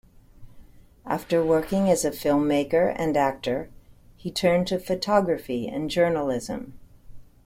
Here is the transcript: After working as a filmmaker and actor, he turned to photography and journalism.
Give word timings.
After 1.05 1.45
working 1.45 1.87
as 1.87 2.03
a 2.03 2.09
filmmaker 2.09 2.91
and 2.97 3.15
actor, 3.15 3.69
he 4.17 4.31
turned 4.31 4.65
to 4.69 4.79
photography 4.79 5.67
and 5.67 5.91
journalism. 5.91 6.73